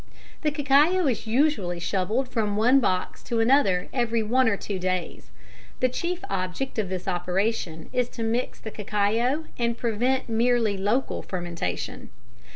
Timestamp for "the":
0.41-0.49, 5.79-5.89, 8.59-8.71